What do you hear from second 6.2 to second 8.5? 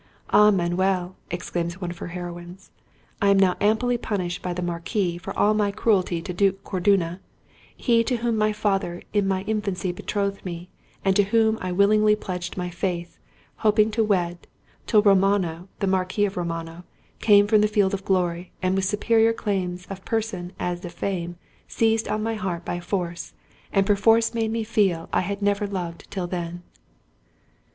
to Duke Cordunna—he to whom